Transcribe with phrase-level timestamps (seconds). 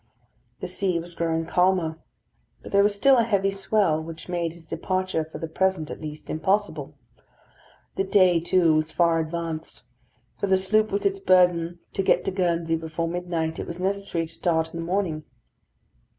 [0.61, 1.99] The sea was growing calmer.
[2.63, 6.01] But there was still a heavy swell, which made his departure, for the present at
[6.01, 6.95] least, impossible.
[7.97, 9.83] The day, too, was far advanced.
[10.39, 14.25] For the sloop with its burden to get to Guernsey before midnight, it was necessary
[14.25, 15.23] to start in the morning.